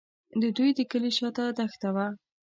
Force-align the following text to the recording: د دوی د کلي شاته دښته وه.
د 0.41 0.43
دوی 0.57 0.69
د 0.77 0.79
کلي 0.91 1.11
شاته 1.17 1.43
دښته 1.57 1.89
وه. 1.95 2.07